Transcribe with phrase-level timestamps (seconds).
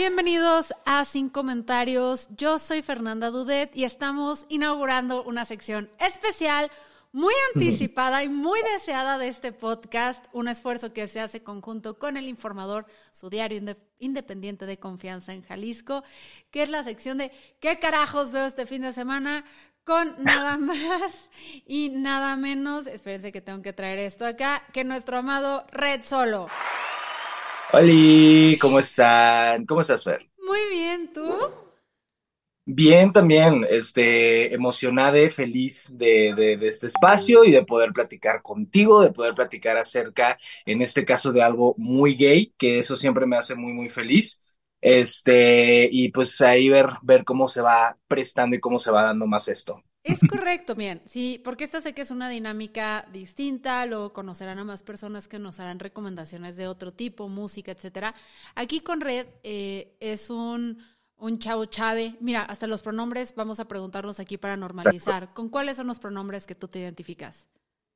[0.00, 2.28] Bienvenidos a Sin Comentarios.
[2.36, 6.70] Yo soy Fernanda Dudet y estamos inaugurando una sección especial
[7.12, 12.16] muy anticipada y muy deseada de este podcast, un esfuerzo que se hace conjunto con
[12.16, 16.02] El Informador, su diario independiente de confianza en Jalisco,
[16.50, 19.44] que es la sección de ¿qué carajos veo este fin de semana?
[19.84, 21.30] Con nada más
[21.66, 26.48] y nada menos, espérense que tengo que traer esto acá, que nuestro amado Red Solo.
[27.72, 29.64] Hola, ¿cómo están?
[29.64, 30.28] ¿Cómo estás, Fer?
[30.44, 31.69] Muy bien, ¿tú?
[32.72, 39.10] Bien, también, este, emocionada, feliz de, de, este espacio y de poder platicar contigo, de
[39.10, 43.56] poder platicar acerca, en este caso, de algo muy gay, que eso siempre me hace
[43.56, 44.44] muy, muy feliz.
[44.80, 49.26] Este, y pues ahí ver, ver cómo se va prestando y cómo se va dando
[49.26, 49.82] más esto.
[50.04, 54.64] Es correcto, bien, sí, porque esta sé que es una dinámica distinta, luego conocerán a
[54.64, 58.14] más personas que nos harán recomendaciones de otro tipo, música, etcétera.
[58.54, 60.78] Aquí con Red eh, es un
[61.20, 62.16] un chavo chave.
[62.20, 65.32] Mira, hasta los pronombres vamos a preguntarnos aquí para normalizar.
[65.34, 67.48] ¿Con cuáles son los pronombres que tú te identificas?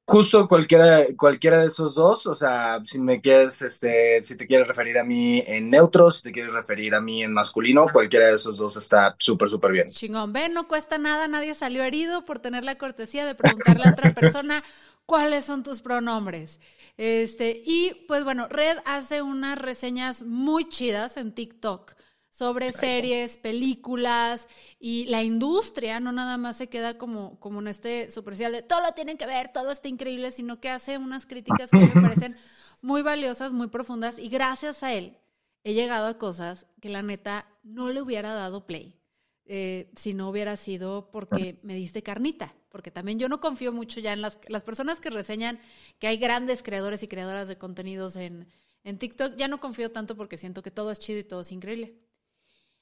[0.06, 4.69] Justo cualquiera, cualquiera de esos dos, o sea, si me quieres, este, si te quieres
[4.69, 8.34] referir a mí en neutro, si te quieres referir a mí en masculino, cualquiera de
[8.34, 9.91] esos dos está súper, súper bien.
[9.91, 13.92] Chingón, ven, no cuesta nada, nadie salió herido por tener la cortesía de preguntarle a
[13.92, 14.62] otra persona
[15.06, 16.61] cuáles son tus pronombres.
[16.98, 21.94] Este, y pues bueno, Red hace unas reseñas muy chidas en TikTok
[22.34, 24.49] sobre series, películas
[24.81, 28.81] y la industria no nada más se queda como, como en este superficial de todo
[28.81, 32.37] lo tienen que ver, todo está increíble, sino que hace unas críticas que me parecen
[32.83, 35.17] muy valiosas, muy profundas y gracias a él
[35.62, 38.99] he llegado a cosas que la neta no le hubiera dado play.
[39.47, 44.01] Eh, si no hubiera sido porque me diste carnita, porque también yo no confío mucho
[44.01, 45.61] ya en las, las personas que reseñan
[46.01, 48.49] que hay grandes creadores y creadoras de contenidos en,
[48.83, 51.53] en TikTok, ya no confío tanto porque siento que todo es chido y todo es
[51.53, 52.03] increíble.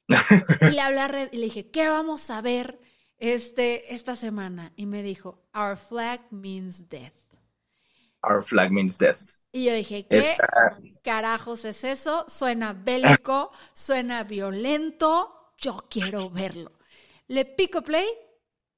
[0.08, 2.78] Y le hablé a Red y le dije, ¿qué vamos a ver
[3.18, 4.72] este, esta semana?
[4.76, 7.14] Y me dijo, Our flag means death.
[8.22, 9.20] Our flag means death.
[9.52, 10.22] Y yo dije, ¿qué
[11.02, 12.24] carajos es eso?
[12.28, 16.72] Suena bélico, suena violento, yo quiero verlo.
[17.26, 18.08] Le pico play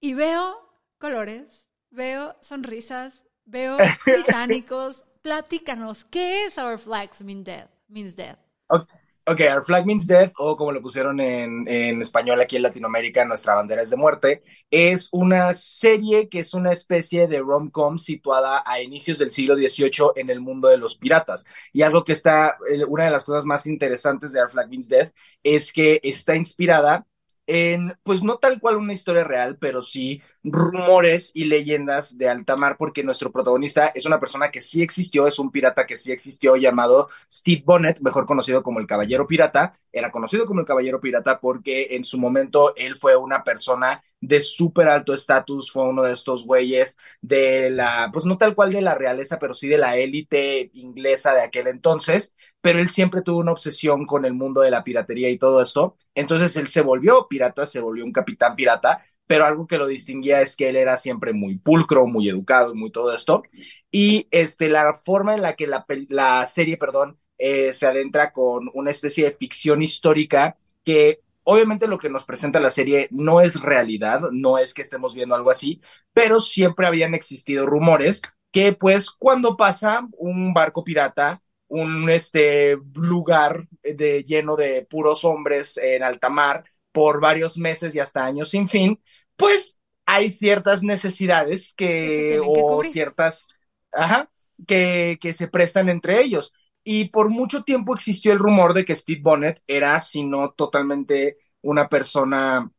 [0.00, 0.58] y veo
[0.98, 5.04] colores, veo sonrisas, veo británicos.
[5.22, 7.70] Platícanos, ¿qué es Our Flags Mean Death?
[7.88, 8.38] Means death?
[8.68, 8.90] Ok,
[9.26, 13.54] Our Flag Means Death, o como lo pusieron en, en, español aquí en Latinoamérica, Nuestra
[13.54, 18.80] Bandera es de Muerte, es una serie que es una especie de rom-com situada a
[18.82, 21.46] inicios del siglo XVIII en el mundo de los piratas.
[21.72, 24.88] Y algo que está, eh, una de las cosas más interesantes de Our Flag Means
[24.88, 25.12] Death
[25.42, 27.06] es que está inspirada
[27.46, 32.56] en, pues no tal cual una historia real, pero sí rumores y leyendas de alta
[32.56, 36.12] mar, porque nuestro protagonista es una persona que sí existió, es un pirata que sí
[36.12, 39.72] existió llamado Steve Bonnet, mejor conocido como el Caballero Pirata.
[39.92, 44.40] Era conocido como el Caballero Pirata porque en su momento él fue una persona de
[44.40, 48.80] súper alto estatus, fue uno de estos güeyes de la, pues no tal cual de
[48.82, 53.40] la realeza, pero sí de la élite inglesa de aquel entonces, pero él siempre tuvo
[53.40, 55.98] una obsesión con el mundo de la piratería y todo esto.
[56.14, 60.40] Entonces él se volvió pirata, se volvió un capitán pirata, pero algo que lo distinguía
[60.40, 63.42] es que él era siempre muy pulcro, muy educado, muy todo esto.
[63.90, 68.70] Y este, la forma en la que la, la serie, perdón, eh, se adentra con
[68.72, 73.60] una especie de ficción histórica que obviamente lo que nos presenta la serie no es
[73.60, 75.82] realidad, no es que estemos viendo algo así,
[76.14, 81.42] pero siempre habían existido rumores que pues cuando pasa un barco pirata
[81.74, 87.98] un este, lugar de, lleno de puros hombres en alta mar por varios meses y
[87.98, 89.02] hasta años sin fin,
[89.36, 93.48] pues hay ciertas necesidades que, o ciertas,
[93.90, 94.30] ajá,
[94.68, 96.52] que, que se prestan entre ellos.
[96.84, 101.38] Y por mucho tiempo existió el rumor de que Steve Bonnet era, si no totalmente
[101.62, 102.70] una persona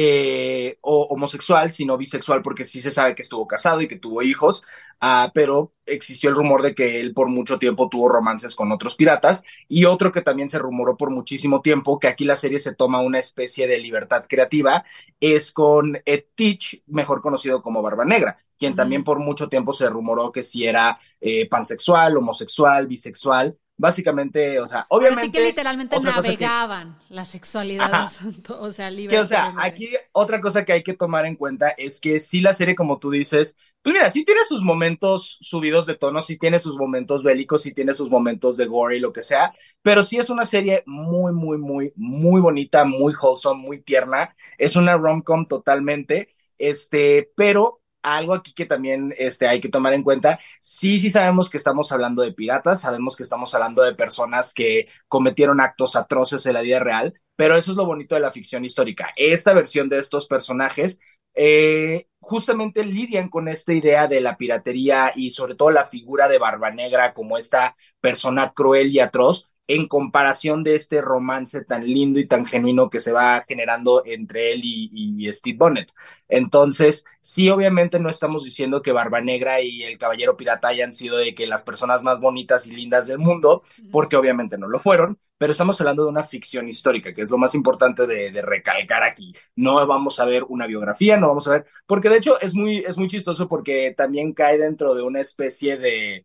[0.00, 4.22] eh, o homosexual, sino bisexual, porque sí se sabe que estuvo casado y que tuvo
[4.22, 4.62] hijos,
[5.02, 8.94] uh, pero existió el rumor de que él por mucho tiempo tuvo romances con otros
[8.94, 12.76] piratas, y otro que también se rumoró por muchísimo tiempo, que aquí la serie se
[12.76, 14.84] toma una especie de libertad creativa,
[15.18, 18.78] es con Ed Teach, mejor conocido como Barba Negra, quien uh -huh.
[18.78, 24.66] también por mucho tiempo se rumoró que si era eh, pansexual, homosexual, bisexual, básicamente, o
[24.66, 25.22] sea, obviamente.
[25.22, 28.12] Así que literalmente navegaban que, la sexualidad, Ajá,
[28.58, 29.16] o sea, libre.
[29.16, 32.40] Que, o sea, aquí otra cosa que hay que tomar en cuenta es que sí
[32.40, 36.36] la serie, como tú dices, pues mira, sí tiene sus momentos subidos de tono, sí
[36.36, 40.02] tiene sus momentos bélicos, sí tiene sus momentos de gore y lo que sea, pero
[40.02, 44.34] sí es una serie muy, muy, muy, muy bonita, muy wholesome, muy tierna.
[44.58, 47.80] Es una rom-com totalmente, este, pero
[48.16, 51.92] algo aquí que también este, hay que tomar en cuenta, sí, sí sabemos que estamos
[51.92, 56.62] hablando de piratas, sabemos que estamos hablando de personas que cometieron actos atroces en la
[56.62, 59.10] vida real, pero eso es lo bonito de la ficción histórica.
[59.16, 61.00] Esta versión de estos personajes
[61.34, 66.38] eh, justamente lidian con esta idea de la piratería y sobre todo la figura de
[66.38, 72.18] Barba Negra como esta persona cruel y atroz, en comparación de este romance tan lindo
[72.18, 75.92] y tan genuino que se va generando entre él y, y, Steve Bonnet.
[76.26, 81.18] Entonces, sí, obviamente no estamos diciendo que Barba Negra y el Caballero Pirata hayan sido
[81.18, 83.62] de que las personas más bonitas y lindas del mundo,
[83.92, 87.36] porque obviamente no lo fueron, pero estamos hablando de una ficción histórica, que es lo
[87.36, 89.34] más importante de, de recalcar aquí.
[89.54, 92.78] No vamos a ver una biografía, no vamos a ver, porque de hecho es muy,
[92.78, 96.24] es muy chistoso porque también cae dentro de una especie de,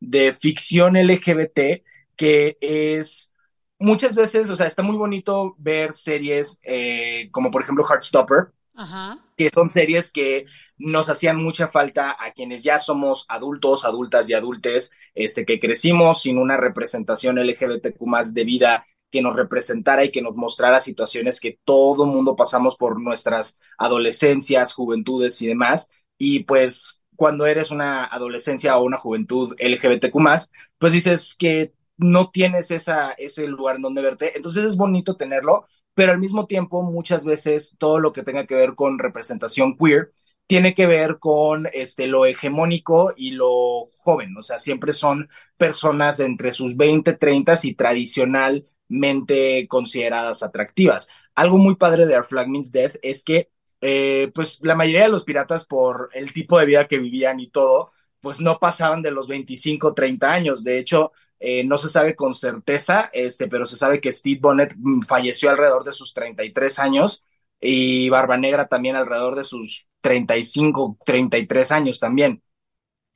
[0.00, 1.82] de ficción LGBT
[2.18, 3.32] que es
[3.78, 9.24] muchas veces, o sea, está muy bonito ver series eh, como por ejemplo Heartstopper, Ajá.
[9.36, 10.44] que son series que
[10.76, 16.22] nos hacían mucha falta a quienes ya somos adultos, adultas y adultes, este, que crecimos
[16.22, 21.40] sin una representación LGBTQ más de vida que nos representara y que nos mostrara situaciones
[21.40, 25.90] que todo mundo pasamos por nuestras adolescencias, juventudes y demás.
[26.18, 32.30] Y pues cuando eres una adolescencia o una juventud LGBTQ más, pues dices que no
[32.30, 34.32] tienes ese lugar en donde verte.
[34.36, 38.54] Entonces es bonito tenerlo, pero al mismo tiempo muchas veces todo lo que tenga que
[38.54, 40.12] ver con representación queer
[40.46, 44.36] tiene que ver con este, lo hegemónico y lo joven.
[44.36, 45.28] O sea, siempre son
[45.58, 51.08] personas entre sus 20, 30 y tradicionalmente consideradas atractivas.
[51.34, 53.50] Algo muy padre de Our Flag Means Death es que
[53.80, 57.48] eh, pues la mayoría de los piratas por el tipo de vida que vivían y
[57.50, 60.64] todo, pues no pasaban de los 25, 30 años.
[60.64, 64.74] De hecho, eh, no se sabe con certeza, este, pero se sabe que Steve Bonnet
[65.06, 67.24] falleció alrededor de sus 33 años
[67.60, 72.42] y Barba Negra también alrededor de sus 35, 33 años también.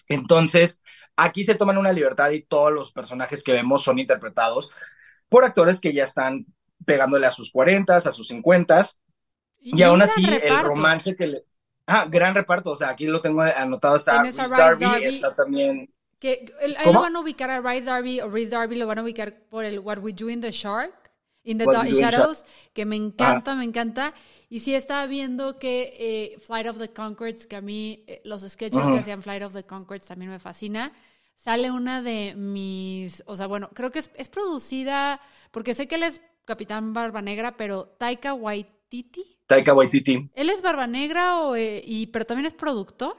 [0.08, 0.80] Entonces,
[1.16, 4.70] aquí se toman una libertad y todos los personajes que vemos son interpretados
[5.28, 6.46] por actores que ya están
[6.84, 8.86] pegándole a sus 40, a sus 50
[9.60, 10.54] y, y aún así reparto.
[10.54, 11.44] el romance que le...
[11.86, 15.92] Ah, gran reparto, o sea, aquí lo tengo anotado, está Darby, Darby, está también...
[16.22, 19.00] Que el, ahí lo van a ubicar a Rice Darby o Reese Darby lo van
[19.00, 21.10] a ubicar por el What We Do in the Shark,
[21.42, 23.56] in the What Shadows, que me encanta, ah.
[23.56, 24.14] me encanta.
[24.48, 28.42] Y sí estaba viendo que eh, Flight of the Concords, que a mí eh, los
[28.42, 28.92] sketches uh -huh.
[28.92, 30.92] que hacían Flight of the Concords también me fascina.
[31.34, 35.20] Sale una de mis, o sea, bueno, creo que es, es producida,
[35.50, 39.38] porque sé que él es Capitán Barba Negra, pero Taika Waititi.
[39.48, 40.30] Taika Waititi.
[40.36, 43.16] ¿Él es Barba Negra o, eh, y, pero también es productor?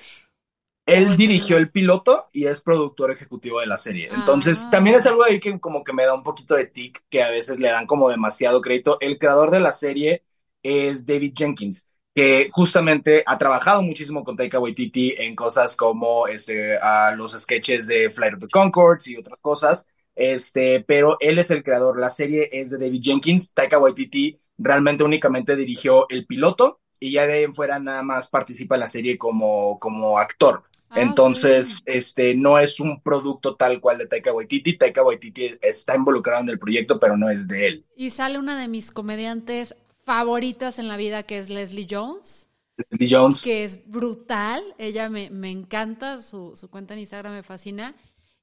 [0.86, 4.10] Él dirigió el piloto y es productor ejecutivo de la serie.
[4.14, 4.72] Entonces, ah.
[4.72, 7.32] también es algo ahí que como que me da un poquito de tic, que a
[7.32, 8.98] veces le dan como demasiado crédito.
[9.00, 10.24] El creador de la serie
[10.62, 16.78] es David Jenkins, que justamente ha trabajado muchísimo con Taika Waititi en cosas como este,
[17.16, 19.88] los sketches de Flight of the Concords y otras cosas.
[20.16, 21.98] Este, pero él es el creador.
[21.98, 23.54] La serie es de David Jenkins.
[23.54, 28.28] Taika Waititi realmente únicamente dirigió el piloto y ya de ahí en fuera nada más
[28.30, 30.63] participa en la serie como, como actor.
[30.96, 31.98] Ah, Entonces, okay.
[31.98, 34.78] este, no es un producto tal cual de Taika Waititi.
[34.78, 37.86] Taika Waititi está involucrado en el proyecto, pero no es de él.
[37.96, 42.48] Y sale una de mis comediantes favoritas en la vida, que es Leslie Jones.
[42.78, 43.42] Leslie Jones.
[43.42, 44.62] Que es brutal.
[44.78, 47.96] Ella me, me encanta, su, su, cuenta en Instagram me fascina.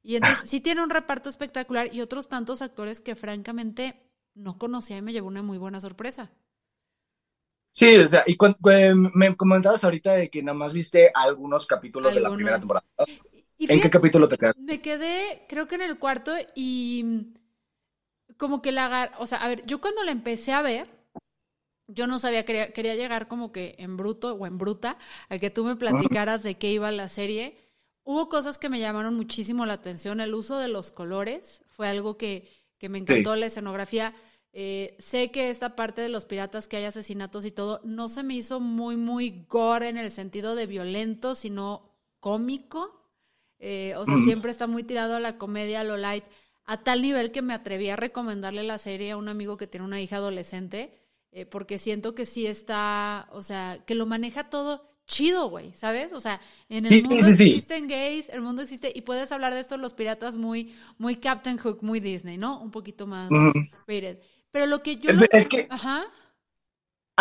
[0.02, 3.94] Y entonces sí tiene un reparto espectacular y otros tantos actores que francamente
[4.34, 6.32] no conocía y me llevó una muy buena sorpresa.
[7.72, 8.54] Sí, o sea, y cu
[9.14, 12.14] me comentabas ahorita de que nada más viste algunos capítulos algunos.
[12.14, 12.86] de la primera temporada.
[13.58, 14.60] Fíjate, ¿En qué capítulo te quedaste?
[14.60, 17.34] Me quedé, creo que en el cuarto, y
[18.36, 19.12] como que la...
[19.18, 20.88] O sea, a ver, yo cuando la empecé a ver,
[21.86, 24.96] yo no sabía, quería, quería llegar como que en bruto o en bruta
[25.28, 27.58] a que tú me platicaras de qué iba la serie.
[28.02, 30.20] Hubo cosas que me llamaron muchísimo la atención.
[30.20, 33.40] El uso de los colores fue algo que, que me encantó, sí.
[33.40, 34.14] la escenografía
[34.52, 38.24] Eh, sé que esta parte de los piratas que hay asesinatos y todo no se
[38.24, 43.00] me hizo muy, muy gore en el sentido de violento, sino cómico.
[43.58, 46.24] Eh, o sea, siempre está muy tirado a la comedia, a lo light,
[46.64, 49.86] a tal nivel que me atreví a recomendarle la serie a un amigo que tiene
[49.86, 50.94] una hija adolescente,
[51.30, 56.12] eh, porque siento que sí está, o sea, que lo maneja todo chido, güey, ¿sabes?
[56.12, 59.76] O sea, en el mundo existen gays, el mundo existe, y puedes hablar de esto
[59.76, 62.60] los piratas muy, muy Captain Hook, muy Disney, ¿no?
[62.60, 63.28] Un poquito más
[64.52, 65.10] Pero lo que yo...
[65.30, 65.66] Es que...
[65.70, 66.06] Ajá.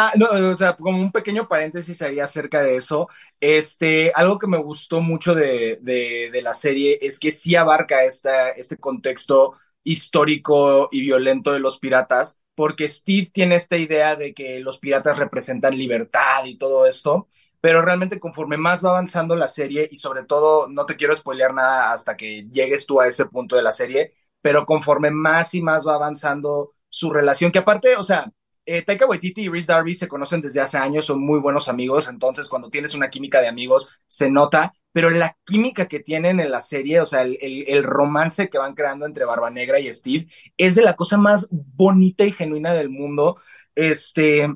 [0.02, 3.10] Ah, no, o sea, como un pequeño paréntesis ahí acerca de eso,
[3.42, 8.52] este, algo que me gustó mucho de, de, la serie es que sí abarca esta,
[8.52, 14.60] este contexto histórico y violento de los piratas, porque Steve tiene esta idea de que
[14.62, 17.28] los piratas representan libertad y todo esto,
[17.60, 21.54] pero realmente conforme más va avanzando la serie y sobre todo no te quiero spoilear
[21.54, 25.62] nada hasta que llegues tú a ese punto de la serie, pero conforme más y
[25.62, 28.32] más va avanzando su relación, que aparte, o sea,
[28.66, 32.08] eh, Taika Waititi y Rhys Darby se conocen desde hace años, son muy buenos amigos,
[32.08, 36.52] entonces cuando tienes una química de amigos se nota, pero la química que tienen en
[36.52, 40.28] la serie, o sea, el, el romance que van creando entre Barba Negra y Steve,
[40.58, 43.38] es de la cosa más bonita y genuina del mundo.
[43.76, 44.50] Este,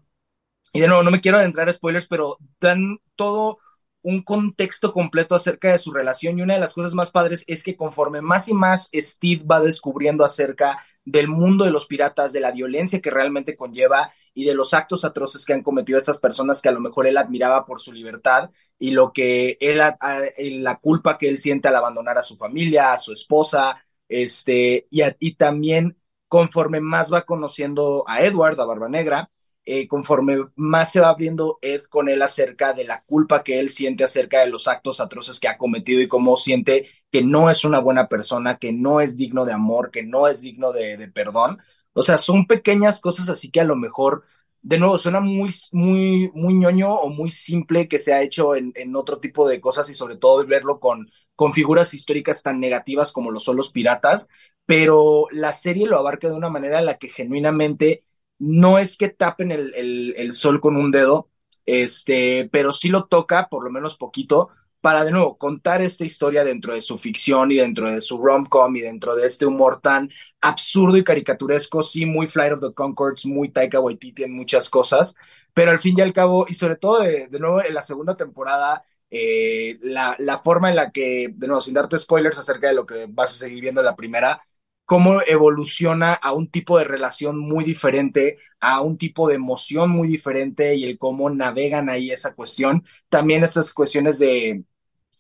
[0.74, 3.60] y de nuevo, no me quiero adentrar a spoilers, pero dan todo
[4.04, 7.64] un contexto completo acerca de su relación y una de las cosas más padres es
[7.64, 12.40] que conforme más y más Steve va descubriendo acerca del mundo de los piratas, de
[12.40, 16.62] la violencia que realmente conlleva y de los actos atroces que han cometido estas personas
[16.62, 19.80] que a lo mejor él admiraba por su libertad y lo que él,
[20.64, 25.02] la culpa que él siente al abandonar a su familia, a su esposa, este, y,
[25.20, 29.30] y también conforme más va conociendo a Edward, a Barba Negra,
[29.66, 33.70] eh, conforme más se va abriendo Ed con él acerca de la culpa que él
[33.70, 37.64] siente acerca de los actos atroces que ha cometido y cómo siente que no es
[37.64, 41.60] una buena persona, que no es digno de amor, que no es digno de, perdón.
[41.94, 44.24] O sea, son pequeñas cosas así que a lo mejor,
[44.62, 48.72] de nuevo, suena muy, muy, muy ñoño o muy simple que se ha hecho en,
[48.76, 53.12] en otro tipo de cosas y sobre todo verlo con, con figuras históricas tan negativas
[53.12, 54.28] como lo son los piratas,
[54.66, 58.04] pero la serie lo abarca de una manera en la que genuinamente
[58.44, 61.30] no es que tapen el, sol con un dedo,
[61.66, 64.50] este, pero sí lo toca, por lo menos poquito,
[64.82, 68.76] para de nuevo contar esta historia dentro de su ficción y dentro de su rom-com
[68.76, 70.10] y dentro de este humor tan
[70.42, 75.16] absurdo y caricaturesco, sí, muy Flight of the Concords, muy Taika Waititi en muchas cosas,
[75.54, 78.84] pero al fin y al cabo, y sobre todo de, nuevo en la segunda temporada,
[79.10, 82.86] eh, la, la, forma en la que, de nuevo, sin darte spoilers acerca de lo
[82.86, 84.42] que vas a seguir viendo en la primera,
[84.86, 90.08] cómo evoluciona a un tipo de relación muy diferente, a un tipo de emoción muy
[90.08, 92.86] diferente y el cómo navegan ahí esa cuestión.
[93.10, 94.64] También esas cuestiones de,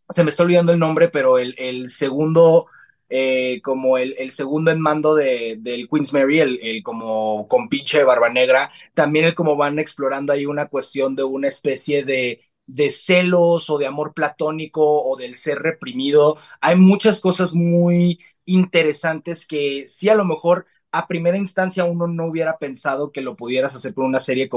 [0.09, 2.67] se me está olvidando el nombre, pero el, el segundo,
[3.09, 8.03] eh, como el, el, segundo en mando de, del Queen's Mary, el, el como pinche
[8.03, 12.89] Barba Negra, también el cómo van explorando ahí una cuestión de una especie de de
[12.89, 16.37] celos o de amor platónico o del ser reprimido.
[16.61, 22.25] Hay muchas cosas muy interesantes que sí a lo mejor a primera instancia uno no
[22.25, 24.47] hubiera pensado que lo pudieras hacer por una serie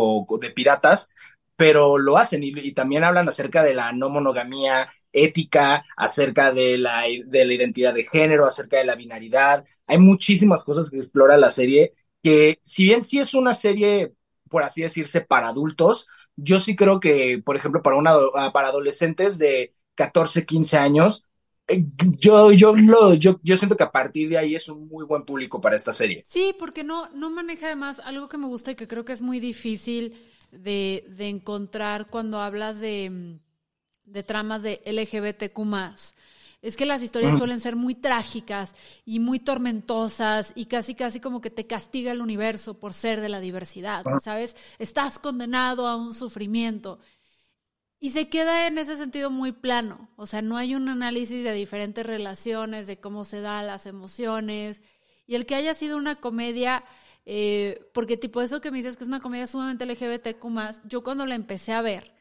[0.40, 1.10] de piratas,
[1.56, 7.04] pero lo hacen y, también hablan acerca de la no monogamía ética, acerca de la,
[7.26, 9.64] de la identidad de género, acerca de la binaridad.
[9.86, 14.12] Hay muchísimas cosas que explora la serie que si bien sí es una serie,
[14.50, 18.14] por así decirse, para adultos, yo sí creo que, por ejemplo, para, una,
[18.52, 21.25] para adolescentes de 14, 15 años,
[22.18, 25.24] yo, yo, lo, yo, yo siento que a partir de ahí es un muy buen
[25.24, 26.24] público para esta serie.
[26.28, 29.22] Sí, porque no, no maneja además algo que me gusta y que creo que es
[29.22, 30.14] muy difícil
[30.50, 33.38] de, de encontrar cuando hablas de,
[34.04, 35.58] de tramas de LGBTQ
[36.62, 41.40] es que las historias suelen ser muy trágicas y muy tormentosas y casi casi como
[41.40, 44.56] que te castiga el universo por ser de la diversidad, ¿sabes?
[44.78, 46.98] Estás condenado a un sufrimiento.
[47.98, 51.52] Y se queda en ese sentido muy plano, o sea, no hay un análisis de
[51.54, 54.82] diferentes relaciones, de cómo se dan las emociones,
[55.26, 56.84] y el que haya sido una comedia,
[57.24, 60.44] eh, porque tipo eso que me dices que es una comedia sumamente LGBTQ
[60.84, 62.12] yo cuando la empecé a ver,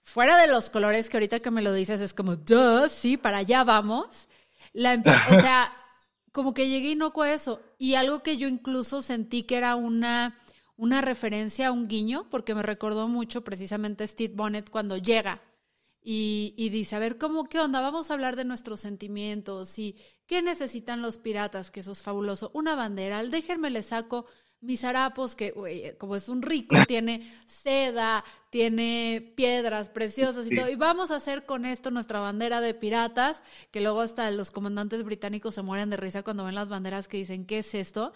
[0.00, 3.38] fuera de los colores que ahorita que me lo dices es como, duh, sí, para
[3.38, 4.28] allá vamos,
[4.72, 4.94] la
[5.30, 5.72] o sea,
[6.32, 10.36] como que llegué inocuo a eso, y algo que yo incluso sentí que era una
[10.76, 15.42] una referencia un guiño, porque me recordó mucho precisamente Steve Bonnet cuando llega
[16.04, 17.80] y, dice, a ver, ¿cómo qué onda?
[17.80, 22.50] Vamos a hablar de nuestros sentimientos y qué necesitan los piratas, que eso es fabuloso.
[22.54, 24.26] Una bandera, déjenme le saco
[24.62, 30.70] mis harapos, que como es un rico, tiene seda, tiene piedras preciosas y todo.
[30.70, 35.02] Y vamos a hacer con esto nuestra bandera de piratas, que luego hasta los comandantes
[35.02, 38.12] británicos se mueren de risa cuando ven las banderas que dicen, ¿qué es esto?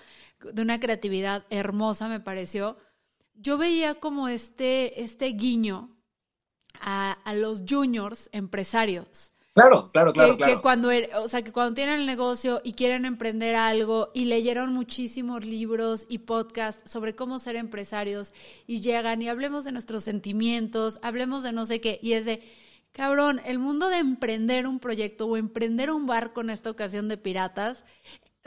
[0.52, 2.78] De una creatividad hermosa, me pareció.
[3.34, 5.94] Yo veía como este, este guiño
[6.80, 10.36] a, a los juniors empresarios Claro, claro, claro.
[10.36, 14.26] Que, cuando, er, o sea, que cuando tienen el negocio y quieren emprender algo y
[14.26, 18.34] leyeron muchísimos libros y podcasts sobre cómo ser empresarios
[18.66, 22.42] y llegan y hablemos de nuestros sentimientos, hablemos de no sé qué, y es de,
[22.92, 27.16] cabrón, el mundo de emprender un proyecto o emprender un barco en esta ocasión de
[27.16, 27.82] piratas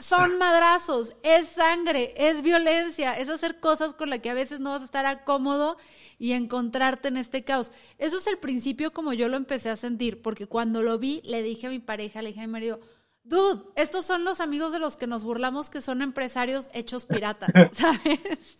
[0.00, 4.70] son madrazos, es sangre, es violencia, es hacer cosas con las que a veces no
[4.70, 5.76] vas a estar cómodo
[6.18, 7.72] y encontrarte en este caos.
[7.98, 11.42] Eso es el principio como yo lo empecé a sentir, porque cuando lo vi le
[11.42, 12.80] dije a mi pareja, le dije a mi marido,
[13.22, 17.50] dude, estos son los amigos de los que nos burlamos que son empresarios hechos piratas,
[17.72, 18.58] ¿sabes?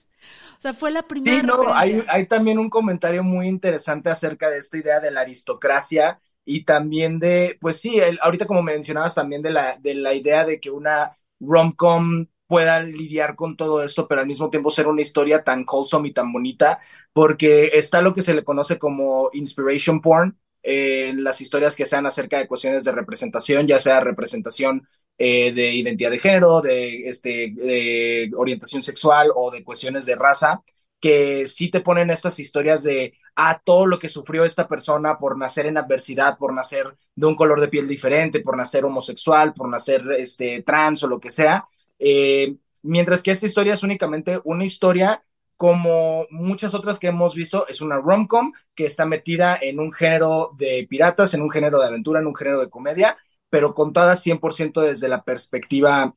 [0.58, 1.40] O sea, fue la primera.
[1.40, 5.22] Sí, no, hay, hay también un comentario muy interesante acerca de esta idea de la
[5.22, 10.44] aristocracia y también de, pues sí, ahorita como mencionabas también de la, de la idea
[10.44, 15.02] de que una rom-com pueda lidiar con todo esto, pero al mismo tiempo ser una
[15.02, 16.80] historia tan wholesome y tan bonita,
[17.12, 22.06] porque está lo que se le conoce como inspiration porn, en las historias que sean
[22.06, 24.86] acerca de cuestiones de representación, ya sea representación
[25.18, 30.62] eh, de identidad de género, de, este, de orientación sexual o de cuestiones de raza,
[31.00, 35.38] que sí te ponen estas historias de ah, todo lo que sufrió esta persona por
[35.38, 39.68] nacer en adversidad, por nacer de un color de piel diferente, por nacer homosexual, por
[39.68, 41.66] nacer este, trans o lo que sea.
[41.98, 45.24] Eh, mientras que esta historia es únicamente una historia
[45.56, 50.52] como muchas otras que hemos visto, es una rom-com que está metida en un género
[50.56, 53.18] de piratas, en un género de aventura, en un género de comedia,
[53.50, 56.14] pero contada 100% desde la perspectiva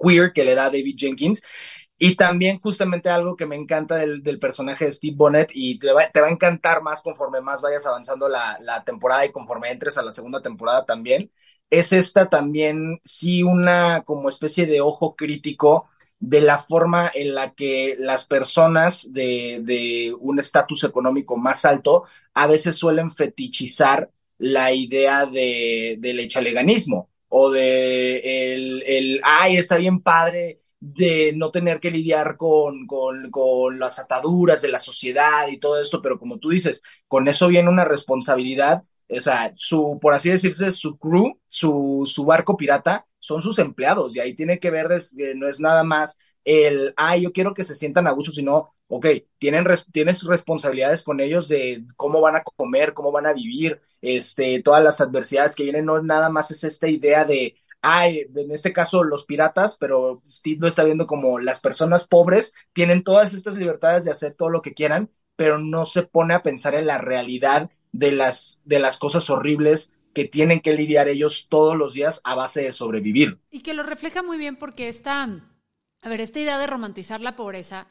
[0.00, 1.42] queer que le da David Jenkins.
[1.98, 6.02] Y también justamente algo que me encanta del, personaje de Steve Bonnet y te va,
[6.02, 10.12] a encantar más conforme más vayas avanzando la, la, temporada y conforme entres a la
[10.12, 11.30] segunda temporada también,
[11.70, 15.88] es esta también sí una como especie de ojo crítico
[16.18, 22.04] de la forma en la que las personas de, de un estatus económico más alto
[22.34, 29.76] a veces suelen fetichizar la idea de, del echaleganismo o de el, el, ay, está
[29.76, 30.60] bien padre
[30.94, 35.80] de no tener que lidiar con, con, con, las ataduras de la sociedad y todo
[35.80, 40.30] esto, pero como tú dices, con eso viene una responsabilidad, o sea, su, por así
[40.30, 44.88] decirse, su crew, su, su barco pirata, son sus empleados y ahí tiene que ver,
[45.36, 49.06] no es nada más el, ay, yo quiero que se sientan a gusto, sino, ok,
[49.38, 54.62] tienen, tienes responsabilidades con ellos de cómo van a comer, cómo van a vivir, este,
[54.62, 58.72] todas las adversidades que vienen, no nada más es esta idea de, hay, en este
[58.72, 63.56] caso los piratas, pero Steve lo está viendo como las personas pobres tienen todas estas
[63.56, 66.98] libertades de hacer todo lo que quieran, pero no se pone a pensar en la
[66.98, 72.20] realidad de las, de las cosas horribles que tienen que lidiar ellos todos los días
[72.24, 73.38] a base de sobrevivir.
[73.50, 75.28] Y que lo refleja muy bien porque está,
[76.02, 77.86] a ver, esta idea de romantizar la pobreza,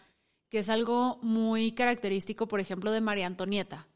[0.49, 3.87] que es algo muy característico, por ejemplo, de María Antonieta.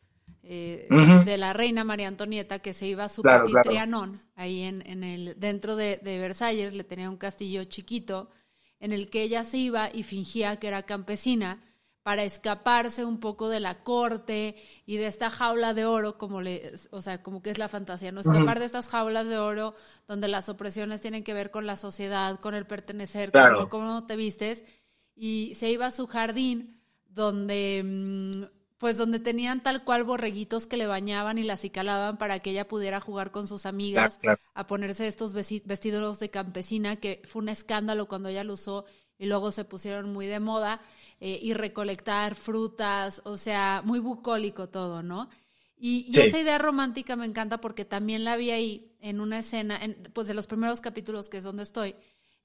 [0.51, 0.87] Eh,
[1.25, 5.35] de la reina María Antonieta que se iba a su claro, Trianón, ahí en, el,
[5.37, 8.31] dentro de, Versalles, le tenía un castillo chiquito
[8.79, 11.61] en el que ella se iba y fingía que era campesina
[12.01, 14.55] para escaparse un poco de la corte
[14.87, 18.11] y de esta jaula de oro, como le, o sea, como que es la fantasía,
[18.11, 19.75] no escapar de estas jaulas de oro
[20.07, 24.15] donde las opresiones tienen que ver con la sociedad, con el pertenecer, con cómo te
[24.15, 24.65] vistes,
[25.13, 30.77] y se iba a su jardín donde mm, pues donde tenían tal cual borreguitos que
[30.77, 34.19] le bañaban y la acicalaban para que ella pudiera jugar con sus amigas,
[34.53, 38.85] a ponerse estos vestidos de campesina, que fue un escándalo cuando ella lo usó
[39.17, 40.81] y luego se pusieron muy de moda,
[41.19, 45.29] eh, y recolectar frutas, o sea, muy bucólico todo, ¿no?
[45.77, 49.95] Y, esa idea romántica me encanta porque también la vi ahí en una escena, en,
[50.13, 51.95] pues de los primeros capítulos, que es donde estoy,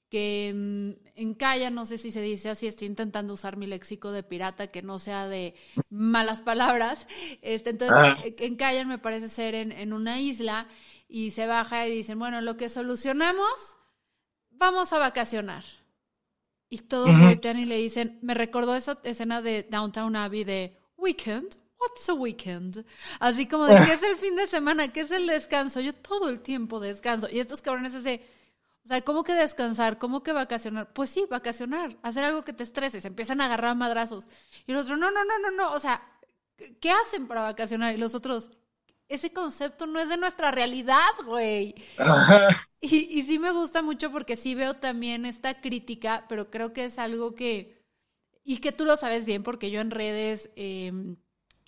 [0.09, 4.11] que mm, en Calla, no sé si se dice así, estoy intentando usar mi léxico
[4.11, 5.55] de pirata que no sea de
[5.89, 7.07] malas palabras.
[7.41, 8.17] Este, entonces, ah.
[8.23, 10.67] eh, en Calla me parece ser en, una isla
[11.07, 13.77] y se baja y dicen, bueno, lo que solucionamos,
[14.51, 15.63] vamos a vacacionar.
[16.69, 21.57] Y todos uh y le dicen, me recordó esa escena de Downtown Abbey de Weekend.
[21.79, 22.83] What's a weekend?
[23.19, 24.91] Así como de, ¿qué es el fin de semana?
[24.91, 25.79] ¿Qué es el descanso?
[25.79, 27.27] Yo todo el tiempo descanso.
[27.31, 28.21] Y estos cabrones ese
[28.85, 29.97] o sea, ¿cómo que descansar?
[29.97, 30.93] ¿Cómo que vacacionar?
[30.93, 34.27] Pues sí, vacacionar, hacer algo que te estrese, se empiezan a agarrar madrazos.
[34.67, 36.03] Y el otro, no, no, no, no, no, o sea,
[36.79, 37.95] ¿qué hacen para vacacionar?
[37.95, 38.51] Y los otros,
[39.09, 41.75] ese concepto no es de nuestra realidad, güey.
[42.81, 46.85] Y, y sí me gusta mucho porque sí veo también esta crítica, pero creo que
[46.85, 47.83] es algo que,
[48.43, 51.15] y que tú lo sabes bien porque yo en redes em,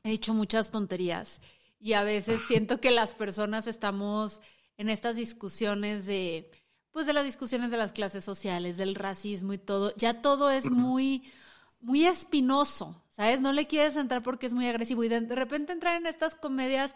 [0.04, 1.42] he dicho muchas tonterías
[1.80, 4.42] y a veces siento que las personas estamos
[4.78, 6.52] en estas discusiones de,
[6.98, 10.72] pues de las discusiones de las clases sociales, del racismo y todo, ya todo es
[10.72, 11.32] muy,
[11.80, 13.40] muy espinoso, ¿sabes?
[13.40, 16.96] No le quieres entrar porque es muy agresivo y de, repente entrar en estas comedias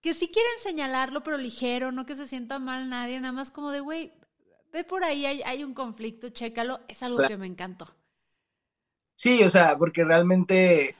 [0.00, 3.72] que sí quieren señalarlo, pero ligero, no que se sienta mal nadie, nada más como
[3.72, 4.14] de, güey,
[4.72, 7.94] ve por ahí, hay, hay un conflicto, chécalo, es algo que me encantó.
[9.16, 10.96] Sí, o sea, porque realmente,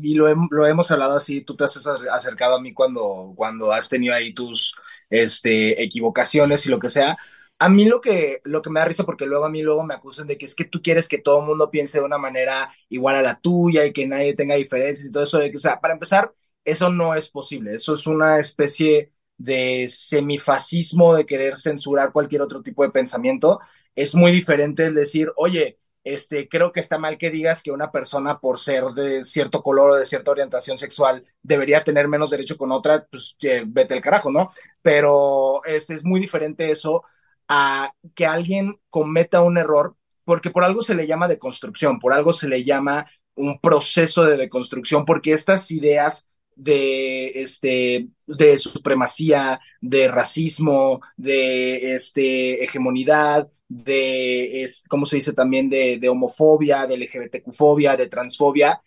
[0.00, 3.90] y lo, lo, hemos hablado así, tú te has acercado a mí cuando, cuando has
[3.90, 4.74] tenido ahí tus
[5.10, 7.18] este, equivocaciones y lo que sea.
[7.58, 9.94] A mí lo que, lo que me da risa, porque luego a mí luego me
[9.94, 12.70] acusan de que es que tú quieres que todo el mundo piense de una manera
[12.88, 15.38] igual a la tuya y que nadie tenga diferencias y todo eso.
[15.38, 17.72] o sea, para empezar, eso no es posible.
[17.74, 23.60] Eso es una especie de semifascismo de querer censurar cualquier otro tipo de pensamiento.
[23.94, 27.90] Es muy diferente el decir, oye, este, creo que está mal que digas que una
[27.90, 32.58] persona por ser de cierto color o de cierta orientación sexual debería tener menos derecho
[32.58, 33.36] con otra, pues
[33.66, 34.50] vete el carajo, ¿no?
[34.82, 37.04] Pero este, es muy diferente eso
[37.48, 42.32] a que alguien cometa un error, porque por algo se le llama deconstrucción, por algo
[42.32, 50.08] se le llama un proceso de deconstrucción, porque estas ideas de, este, de supremacía, de
[50.08, 55.68] racismo, de este, hegemonidad, de, es, ¿cómo se dice también?
[55.68, 58.80] De, de homofobia, de LGBTQ-fobia, de transfobia,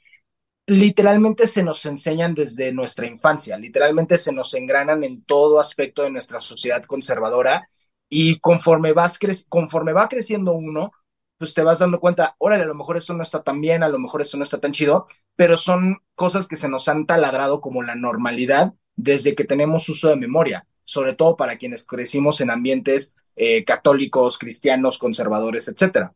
[0.67, 6.11] literalmente se nos enseñan desde nuestra infancia, literalmente se nos engranan en todo aspecto de
[6.11, 7.69] nuestra sociedad conservadora
[8.09, 10.91] y conforme, vas conforme va creciendo uno,
[11.37, 13.89] pues te vas dando cuenta, órale, a lo mejor esto no está tan bien, a
[13.89, 17.61] lo mejor esto no está tan chido, pero son cosas que se nos han taladrado
[17.61, 22.49] como la normalidad desde que tenemos uso de memoria, sobre todo para quienes crecimos en
[22.49, 26.11] ambientes eh, católicos, cristianos, conservadores, etc.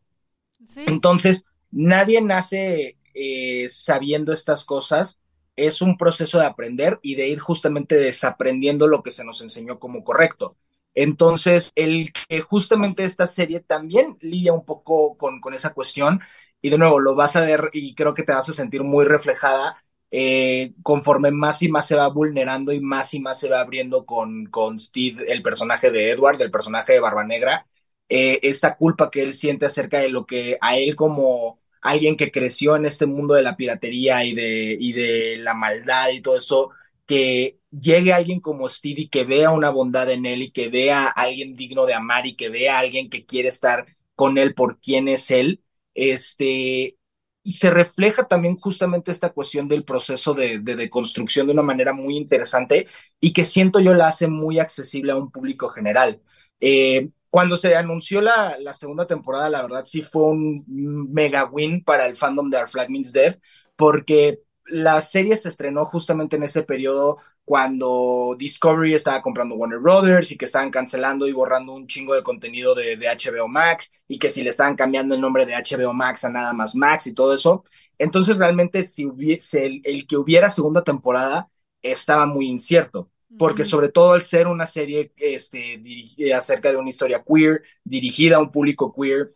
[0.88, 5.20] Entonces, nadie nace eh, sabiendo estas cosas,
[5.56, 9.80] es un proceso de aprender y de ir justamente desaprendiendo lo que se nos enseñó
[9.80, 10.56] como correcto.
[10.94, 16.20] Entonces, el que justamente esta serie también lidia un poco con, con esa cuestión,
[16.62, 19.06] y de nuevo lo vas a ver y creo que te vas a sentir muy
[19.06, 23.62] reflejada eh, conforme más y más se va vulnerando y más y más se va
[23.62, 27.66] abriendo con, con Steve, el personaje de Edward, el personaje de Barba Negra,
[28.10, 32.32] eh, esta culpa que él siente acerca de lo que a él como alguien que
[32.32, 36.38] creció en este mundo de la piratería y de, y de la maldad y todo
[36.38, 36.72] esto,
[37.12, 41.08] que llegue alguien como Steve y que vea una bondad en él y que vea
[41.08, 44.54] a alguien digno de amar y que vea a alguien que quiere estar con él
[44.54, 45.62] por quién es él,
[45.94, 46.96] este,
[47.44, 52.16] se refleja también justamente esta cuestión del proceso de, de, construcción de una manera muy
[52.16, 52.88] interesante
[53.20, 56.22] y que siento yo la hace muy accesible a un público general.
[56.62, 60.64] Eh, cuando se anunció la, la, segunda temporada, la verdad sí fue un
[61.12, 63.38] mega win para el fandom de Our Flag Means Dead,
[63.76, 64.40] porque
[64.72, 70.38] la serie se estrenó justamente en ese periodo cuando Discovery estaba comprando Warner Brothers y
[70.38, 74.44] que estaban cancelando y borrando un chingo de contenido de, HBO Max y que si
[74.44, 77.64] le estaban cambiando el nombre de HBO Max a nada más Max y todo eso.
[78.00, 81.50] Entonces realmente si hubiese, el, que hubiera segunda temporada
[81.82, 85.82] estaba muy incierto, porque sobre todo al ser una serie este,
[86.34, 89.28] acerca de una historia queer, dirigida a un público queer,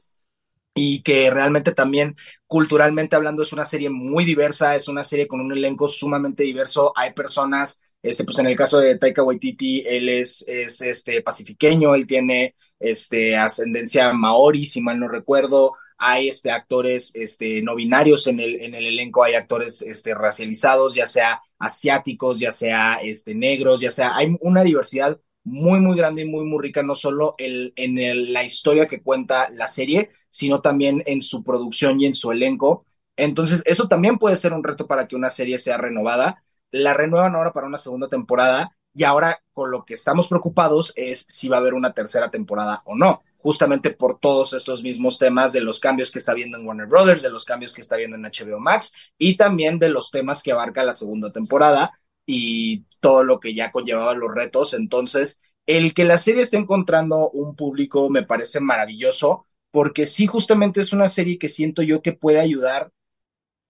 [0.77, 2.15] y que realmente también
[2.47, 6.91] culturalmente hablando es una serie muy diversa, es una serie con un elenco sumamente diverso,
[6.95, 11.95] hay personas, este, pues en el caso de Taika Waititi, él es, es este, pacifiqueño,
[11.95, 18.27] él tiene este, ascendencia maori, si mal no recuerdo, hay este, actores este, no binarios
[18.27, 23.33] en el, en el elenco, hay actores este, racializados, ya sea asiáticos, ya sea este,
[23.33, 27.35] negros, ya sea, hay una diversidad muy, muy grande y muy, muy rica, no solo
[27.37, 32.15] el, en la historia que cuenta la serie, sino también en su producción y en
[32.15, 32.85] su elenco.
[33.15, 36.43] Entonces, eso también puede ser un reto para que una serie sea renovada.
[36.71, 41.25] La renuevan ahora para una segunda temporada y ahora con lo que estamos preocupados es
[41.27, 45.53] si va a haber una tercera temporada o no, justamente por todos estos mismos temas
[45.53, 48.15] de los cambios que está viendo en Warner Brothers, de los cambios que está viendo
[48.15, 53.23] en HBO Max y también de los temas que abarca la segunda temporada y todo
[53.23, 54.73] lo que ya conllevaba los retos.
[54.73, 60.81] Entonces, el que la serie esté encontrando un público me parece maravilloso, porque sí, justamente
[60.81, 62.91] es una serie que siento yo que puede ayudar.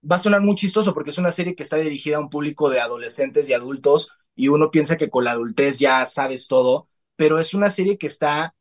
[0.09, 2.69] Va a sonar muy chistoso porque es una serie que está dirigida a un público
[2.69, 7.39] de adolescentes y adultos y uno piensa que con la adultez ya sabes todo, pero
[7.39, 8.55] es una serie que está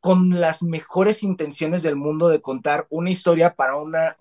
[0.00, 4.16] con las mejores intenciones del mundo de contar una historia para una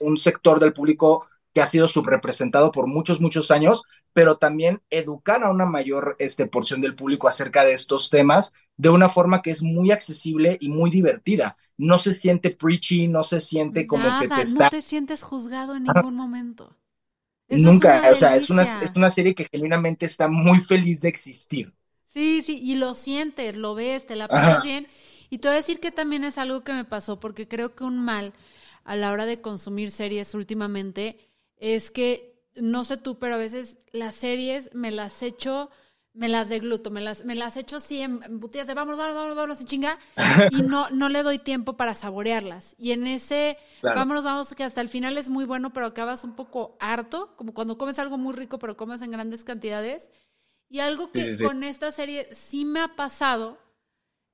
[0.00, 1.24] un sector del público
[1.54, 6.46] que ha sido subrepresentado por muchos, muchos años, pero también educar a una mayor este,
[6.46, 10.68] porción del público acerca de estos temas de una forma que es muy accesible y
[10.68, 11.56] muy divertida.
[11.76, 14.64] No se siente preachy, no se siente como que te está...
[14.64, 16.76] No te sientes juzgado en ningún momento.
[17.48, 21.72] Nunca, o sea, es una, es una serie que genuinamente está muy feliz de existir.
[22.06, 24.86] Sí, sí, y lo sientes, lo ves, te la pasas bien.
[25.30, 27.84] Y te voy a decir que también es algo que me pasó, porque creo que
[27.84, 28.34] un mal
[28.84, 31.18] a la hora de consumir series últimamente
[31.56, 35.70] es que, no sé tú, pero a veces las series me las echo,
[36.12, 39.36] me las degluto, me las, me las echo así en, butillas de vamos, vamos, vamos,
[39.36, 39.98] vamos, y chinga,
[40.50, 42.74] y no, no le doy tiempo para saborearlas.
[42.78, 46.34] Y en ese, vámonos, vamos, que hasta el final es muy bueno, pero acabas un
[46.34, 50.10] poco harto, como cuando comes algo muy rico, pero comes en grandes cantidades.
[50.68, 53.58] Y algo que con esta serie sí me ha pasado,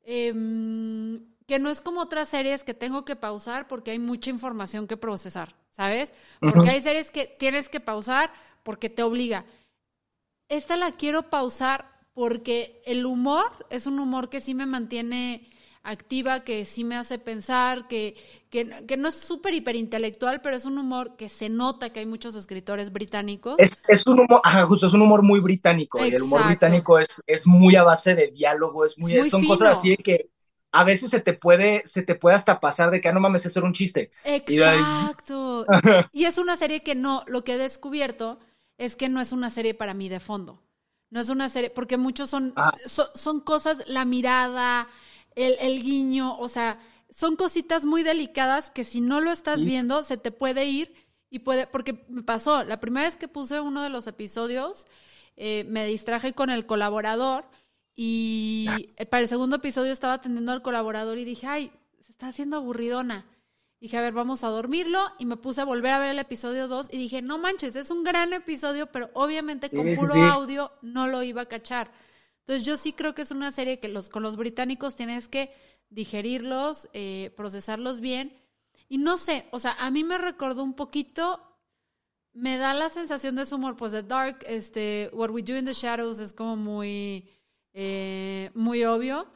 [0.02, 4.86] em, que no es como otras series que tengo que pausar porque hay mucha información
[4.86, 6.14] que procesar, ¿sabes?
[6.40, 9.44] Porque hay series que tienes que pausar porque te obliga.
[10.48, 11.84] Esta la quiero pausar
[12.14, 15.50] porque el humor es un humor que sí me mantiene
[15.82, 18.16] activa, que sí me hace pensar, que,
[18.50, 22.34] que, no es súper hiperintelectual, pero es un humor que se nota que hay muchos
[22.34, 23.54] escritores británicos.
[23.58, 26.98] Es, es un humor, ajá, justo, es un humor muy británico, y el humor británico
[26.98, 30.30] es, es muy a base de diálogo, es muy, son cosas así de que
[30.76, 33.46] a veces se te puede, se te puede hasta pasar de que, ah, no mames,
[33.46, 34.10] eso era un chiste.
[34.24, 35.64] Exacto.
[36.12, 38.38] Y, es una serie que no, lo que he descubierto
[38.78, 40.62] es que no es una serie para mí de fondo.
[41.10, 42.74] No es una serie, porque muchos son, ah.
[42.86, 44.88] son, cosas, la mirada,
[45.34, 50.02] el, el, guiño, o sea, son cositas muy delicadas que si no lo estás viendo,
[50.02, 50.92] se te puede ir
[51.30, 54.84] y puede, porque me pasó, la primera vez que puse uno de los episodios,
[55.36, 57.46] eh, me distraje con el colaborador
[57.96, 58.68] y
[59.10, 63.26] para el segundo episodio estaba atendiendo al colaborador y dije, ay, se está haciendo aburridona.
[63.80, 66.68] Dije, a ver, vamos a dormirlo y me puse a volver a ver el episodio
[66.68, 71.08] 2 y dije, no manches, es un gran episodio, pero obviamente con puro audio no
[71.08, 71.90] lo iba a cachar.
[72.40, 75.52] Entonces yo sí creo que es una serie que los, con los británicos tienes que
[75.90, 78.40] digerirlos, eh, procesarlos bien.
[78.88, 81.42] Y no sé, o sea, a mí me recordó un poquito,
[82.32, 85.64] me da la sensación de su humor, pues de Dark, este, What We Do in
[85.64, 87.28] the Shadows es como muy
[87.78, 89.26] eh, muy obvio,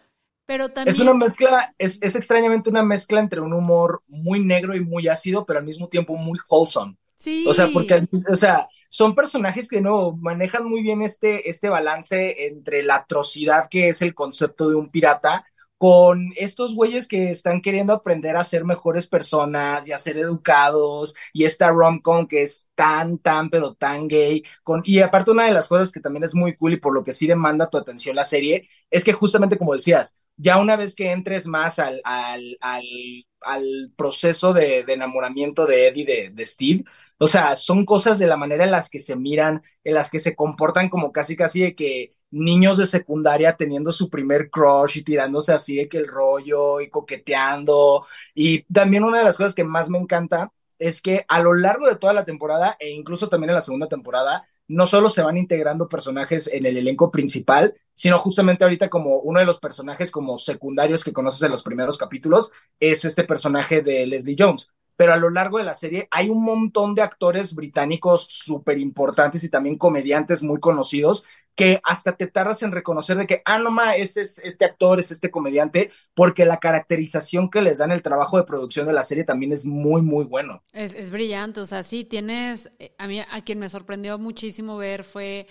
[0.47, 0.95] pero también...
[0.95, 5.09] Es una mezcla, es, es, extrañamente una mezcla entre un humor muy negro y muy
[5.09, 6.97] ácido, pero al mismo tiempo muy wholesome.
[7.17, 7.45] Sí.
[7.47, 12.47] O sea, porque, o sea, son personajes que no manejan muy bien este, este balance
[12.47, 15.45] entre la atrocidad que es el concepto de un pirata
[15.81, 21.15] con estos güeyes que están queriendo aprender a ser mejores personas y a ser educados,
[21.33, 24.43] y esta rom-com que es tan, tan, pero tan gay.
[24.63, 27.03] Con, y aparte, una de las cosas que también es muy cool y por lo
[27.03, 30.95] que sí demanda tu atención la serie, es que justamente como decías, ya una vez
[30.95, 36.85] que entres más al, al, al, proceso de, de, enamoramiento de Eddie de, de Steve,
[37.19, 40.21] o sea, son cosas de la manera en las que se miran, en las que
[40.21, 45.03] se comportan como casi casi de que niños de secundaria teniendo su primer crush y
[45.03, 48.07] tirándose así de que el rollo y coqueteando.
[48.35, 51.87] Y también una de las cosas que más me encanta es que a lo largo
[51.87, 55.37] de toda la temporada e incluso también en la segunda temporada, no solo se van
[55.37, 60.39] integrando personajes en el elenco principal, sino justamente ahorita como uno de los personajes como
[60.39, 65.17] secundarios que conoces en los primeros capítulos es este personaje de Leslie Jones pero a
[65.17, 69.79] lo largo de la serie hay un montón de actores británicos súper importantes y también
[69.79, 74.21] comediantes muy conocidos que hasta te tardas en reconocer de que, ah, no ma, este
[74.21, 78.45] es este actor, es este comediante, porque la caracterización que les dan el trabajo de
[78.45, 80.63] producción de la serie también es muy, muy bueno.
[80.75, 84.77] Es, es brillante, o sea, sí, tienes, eh, a mí, a quien me sorprendió muchísimo
[84.77, 85.47] ver fue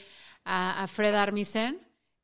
[0.46, 1.80] a, Fred Armisen,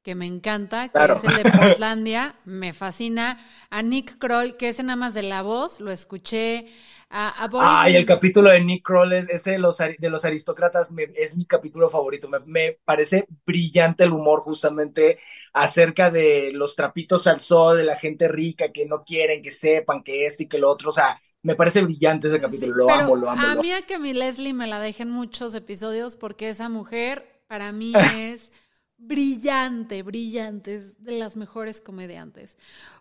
[0.05, 3.37] que me encanta, que es el de Portlandia, me fascina,
[3.69, 6.67] a Nick Kroll, que es nada más de la voz, lo escuché
[7.09, 11.89] Ay, el capítulo de Nick Kroll, ese de los, de los aristócratas, es mi capítulo
[11.89, 12.27] favorito.
[12.45, 15.19] Me, parece brillante el humor justamente
[15.53, 20.03] acerca de los trapitos al sol, de la gente rica que no quieren que sepan
[20.03, 20.89] que esto y que lo otro.
[20.89, 22.75] O sea, me parece brillante ese capítulo.
[22.75, 23.47] lo amo, lo amo.
[23.47, 27.71] A mí a que mi Leslie me la dejen muchos episodios porque esa mujer para
[27.71, 28.51] mí es
[28.97, 32.57] brillante, brillante, es de las mejores comediantes.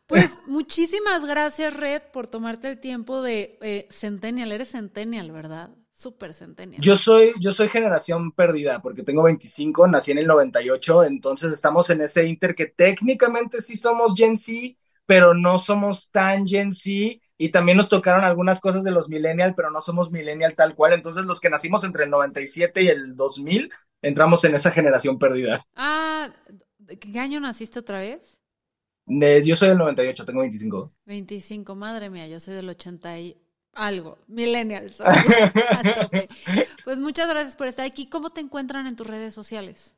[0.06, 4.52] Pues muchísimas gracias, Red, por tomarte el tiempo de eh, Centennial.
[4.52, 5.70] Eres Centennial, ¿verdad?
[5.92, 6.82] Súper Centennial.
[6.82, 11.88] Yo soy, yo soy generación perdida porque tengo 25, nací en el 98, entonces estamos
[11.90, 14.76] en ese inter que técnicamente sí somos Gen Z,
[15.06, 19.54] pero no somos tan Gen Z y también nos tocaron algunas cosas de los millennial,
[19.56, 20.92] pero no somos millennial tal cual.
[20.94, 23.70] Entonces los que nacimos entre el 97 y el 2000
[24.04, 25.64] entramos en esa generación perdida.
[25.74, 26.30] Ah,
[27.00, 28.38] ¿qué año naciste otra vez?
[29.06, 30.92] yo soy del 98, tengo 25.
[31.04, 33.14] 25, madre mía, yo soy del 80
[33.74, 35.02] Algo, millennials.
[36.84, 38.06] pues muchas gracias por estar aquí.
[38.08, 39.94] ¿Cómo te encuentran en tus redes sociales?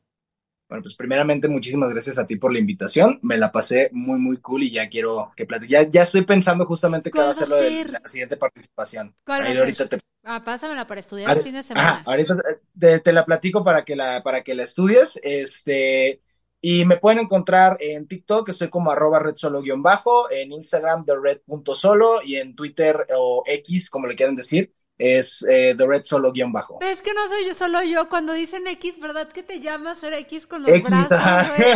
[0.69, 3.21] Bueno, pues primeramente muchísimas gracias a ti por la invitación.
[3.23, 5.73] Me la pasé muy, muy cool y ya quiero que platique.
[5.73, 9.15] Ya, ya estoy pensando justamente qué va a ser lo de la siguiente participación.
[9.25, 10.01] ¿Cuál va a ahorita te...
[10.29, 12.03] Ah, pásamela para estudiar el fin de semana.
[12.05, 12.35] ahorita
[12.79, 15.21] te, te, la platico para que la, para que la estudies.
[15.23, 16.21] Este,
[16.61, 21.05] y me pueden encontrar en TikTok, estoy como arroba red solo guion bajo, en Instagram
[21.05, 26.05] de red.solo y en Twitter o X, como le quieran decir, es eh, The Red
[26.05, 26.79] Solo guion bajo.
[26.81, 30.15] Es que no soy yo solo yo, cuando dicen X, ¿verdad que te llamas ser
[30.15, 31.21] X con los brazos,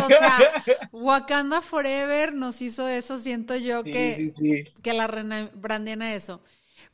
[0.04, 0.38] O sea,
[0.92, 4.30] Wakanda Forever nos hizo eso, siento yo que,
[4.82, 6.40] que la brandiana eso.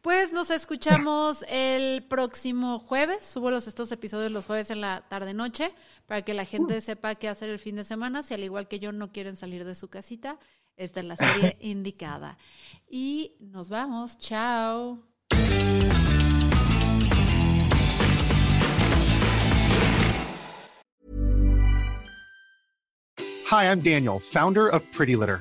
[0.01, 3.27] Pues nos escuchamos el próximo jueves.
[3.27, 5.73] Subo los, estos episodios los jueves en la tarde-noche
[6.07, 6.81] para que la gente uh.
[6.81, 8.23] sepa qué hacer el fin de semana.
[8.23, 10.39] Si al igual que yo no quieren salir de su casita,
[10.77, 12.39] esta es la serie indicada.
[12.89, 14.19] Y nos vamos.
[14.19, 15.03] Chao.
[23.49, 25.41] Hi, I'm Daniel, founder of Pretty Litter.